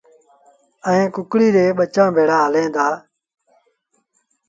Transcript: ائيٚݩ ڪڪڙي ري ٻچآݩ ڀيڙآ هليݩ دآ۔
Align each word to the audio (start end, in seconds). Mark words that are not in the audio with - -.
ائيٚݩ 0.89 1.13
ڪڪڙي 1.15 1.47
ري 1.55 1.65
ٻچآݩ 1.77 2.13
ڀيڙآ 2.15 2.37
هليݩ 2.45 2.73
دآ۔ 2.75 2.87